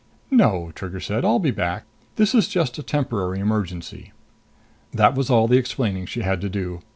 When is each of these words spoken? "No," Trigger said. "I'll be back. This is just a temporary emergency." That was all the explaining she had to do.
"No," 0.31 0.71
Trigger 0.73 0.99
said. 0.99 1.23
"I'll 1.23 1.37
be 1.37 1.51
back. 1.51 1.83
This 2.15 2.33
is 2.33 2.47
just 2.47 2.79
a 2.79 2.81
temporary 2.81 3.39
emergency." 3.39 4.13
That 4.91 5.13
was 5.13 5.29
all 5.29 5.47
the 5.47 5.57
explaining 5.59 6.07
she 6.07 6.21
had 6.21 6.41
to 6.41 6.49
do. 6.49 6.81